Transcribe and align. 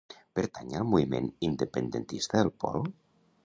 Pertany 0.37 0.71
al 0.79 0.87
moviment 0.93 1.29
independentista 1.49 2.43
el 2.47 2.53
Pol? 2.65 2.87